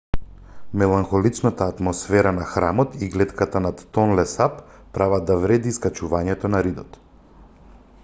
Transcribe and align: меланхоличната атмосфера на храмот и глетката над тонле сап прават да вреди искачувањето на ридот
меланхоличната 0.81 1.67
атмосфера 1.73 2.31
на 2.39 2.47
храмот 2.55 2.95
и 3.01 3.09
глетката 3.17 3.63
над 3.67 3.85
тонле 3.99 4.27
сап 4.35 4.59
прават 4.99 5.31
да 5.31 5.39
вреди 5.45 5.75
искачувањето 5.77 6.55
на 6.57 6.67
ридот 6.71 7.03